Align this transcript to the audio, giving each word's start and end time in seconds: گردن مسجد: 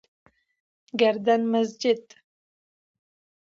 گردن 0.99 1.41
مسجد: 1.51 2.03